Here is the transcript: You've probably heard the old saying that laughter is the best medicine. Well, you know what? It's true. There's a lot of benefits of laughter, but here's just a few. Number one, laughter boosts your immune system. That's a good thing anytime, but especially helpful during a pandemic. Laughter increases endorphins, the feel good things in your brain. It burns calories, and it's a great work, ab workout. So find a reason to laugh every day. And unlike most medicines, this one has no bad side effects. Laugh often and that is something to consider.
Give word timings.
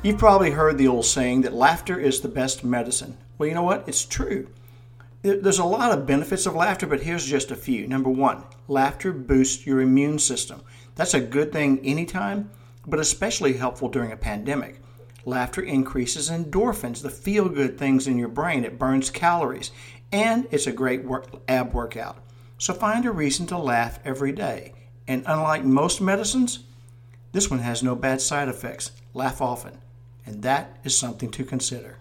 You've 0.00 0.16
probably 0.16 0.52
heard 0.52 0.78
the 0.78 0.86
old 0.86 1.06
saying 1.06 1.40
that 1.40 1.52
laughter 1.52 1.98
is 1.98 2.20
the 2.20 2.28
best 2.28 2.62
medicine. 2.62 3.18
Well, 3.36 3.48
you 3.48 3.54
know 3.56 3.64
what? 3.64 3.88
It's 3.88 4.04
true. 4.04 4.48
There's 5.22 5.58
a 5.58 5.64
lot 5.64 5.90
of 5.90 6.06
benefits 6.06 6.46
of 6.46 6.54
laughter, 6.54 6.86
but 6.86 7.02
here's 7.02 7.26
just 7.26 7.50
a 7.50 7.56
few. 7.56 7.88
Number 7.88 8.08
one, 8.08 8.44
laughter 8.68 9.12
boosts 9.12 9.66
your 9.66 9.80
immune 9.80 10.20
system. 10.20 10.62
That's 10.94 11.14
a 11.14 11.20
good 11.20 11.52
thing 11.52 11.84
anytime, 11.84 12.48
but 12.86 13.00
especially 13.00 13.54
helpful 13.54 13.88
during 13.88 14.12
a 14.12 14.16
pandemic. 14.16 14.80
Laughter 15.24 15.62
increases 15.62 16.30
endorphins, 16.30 17.02
the 17.02 17.10
feel 17.10 17.48
good 17.48 17.76
things 17.76 18.06
in 18.06 18.18
your 18.18 18.28
brain. 18.28 18.64
It 18.64 18.78
burns 18.78 19.10
calories, 19.10 19.72
and 20.12 20.46
it's 20.52 20.68
a 20.68 20.72
great 20.72 21.02
work, 21.02 21.26
ab 21.48 21.74
workout. 21.74 22.18
So 22.56 22.72
find 22.72 23.04
a 23.04 23.10
reason 23.10 23.48
to 23.48 23.58
laugh 23.58 23.98
every 24.04 24.30
day. 24.30 24.74
And 25.08 25.24
unlike 25.26 25.64
most 25.64 26.00
medicines, 26.00 26.60
this 27.32 27.50
one 27.50 27.58
has 27.58 27.82
no 27.82 27.96
bad 27.96 28.20
side 28.20 28.48
effects. 28.48 28.92
Laugh 29.12 29.42
often 29.42 29.80
and 30.28 30.42
that 30.42 30.78
is 30.84 30.96
something 30.96 31.30
to 31.30 31.42
consider. 31.42 31.96